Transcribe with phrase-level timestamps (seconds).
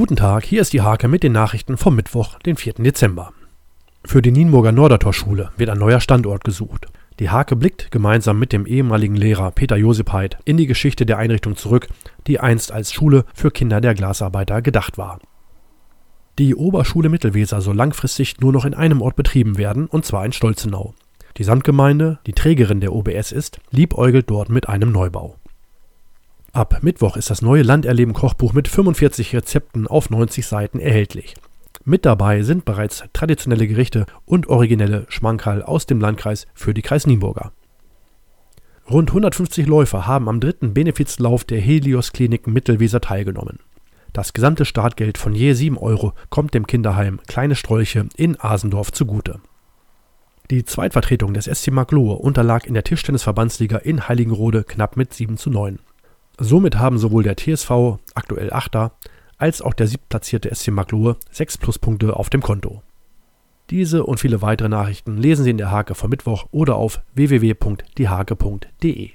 [0.00, 2.72] Guten Tag, hier ist die Hake mit den Nachrichten vom Mittwoch, den 4.
[2.78, 3.34] Dezember.
[4.02, 6.86] Für die Nienburger Nordertorschule wird ein neuer Standort gesucht.
[7.18, 11.18] Die Hake blickt gemeinsam mit dem ehemaligen Lehrer Peter Josep Heid in die Geschichte der
[11.18, 11.88] Einrichtung zurück,
[12.26, 15.18] die einst als Schule für Kinder der Glasarbeiter gedacht war.
[16.38, 20.32] Die Oberschule Mittelweser soll langfristig nur noch in einem Ort betrieben werden, und zwar in
[20.32, 20.94] Stolzenau.
[21.36, 25.39] Die Samtgemeinde, die Trägerin der OBS ist, liebäugelt dort mit einem Neubau.
[26.52, 31.34] Ab Mittwoch ist das neue Landerleben Kochbuch mit 45 Rezepten auf 90 Seiten erhältlich.
[31.84, 37.06] Mit dabei sind bereits traditionelle Gerichte und originelle Schmankerl aus dem Landkreis für die Kreis
[37.06, 37.52] Nienburger.
[38.90, 43.60] Rund 150 Läufer haben am dritten Benefizlauf der Helios Klinik Mittelweser teilgenommen.
[44.12, 49.38] Das gesamte Startgeld von je 7 Euro kommt dem Kinderheim Kleine Strolche in Asendorf zugute.
[50.50, 55.48] Die Zweitvertretung des SC Maglohe unterlag in der Tischtennisverbandsliga in Heiligenrode knapp mit 7 zu
[55.48, 55.78] 9.
[56.42, 58.92] Somit haben sowohl der TSV, aktuell Achter,
[59.36, 62.82] als auch der siebtplatzierte SC Maglohe sechs Pluspunkte auf dem Konto.
[63.68, 69.08] Diese und viele weitere Nachrichten lesen Sie in der Hake vom Mittwoch oder auf www.diehake.de.